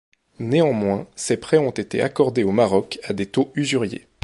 Néanmoins, 0.39 1.07
ces 1.15 1.37
prêts 1.37 1.59
ont 1.59 1.69
été 1.69 2.01
accordés 2.01 2.43
au 2.43 2.51
Maroc 2.51 2.97
à 3.03 3.13
des 3.13 3.27
taux 3.27 3.51
usuriers. 3.53 4.07